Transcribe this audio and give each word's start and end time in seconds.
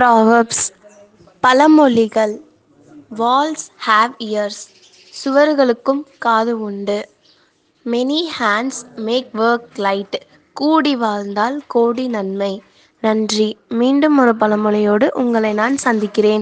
Proverbs 0.00 0.66
பழமொழிகள். 1.42 2.38
Waals 3.18 3.66
have 3.86 4.12
years 4.18 4.62
சுவர்களுக்கும் 5.24 6.02
காது 6.18 6.60
உண்டு. 6.60 7.08
Many 7.84 8.20
hands 8.38 8.80
make 8.96 9.28
work 9.34 9.76
light 9.76 10.26
கூடி 10.52 10.96
வாழ்ந்தால் 10.96 11.62
கோடி 11.66 12.08
நன்மை. 12.08 12.62
நன்றி. 13.00 13.58
மீண்டும் 13.68 14.18
ஒரு 14.18 14.34
பழமொழியோடு 14.40 15.08
உங்களை 15.12 15.52
நான் 15.52 15.76
சந்திக்கிறேன். 15.76 16.38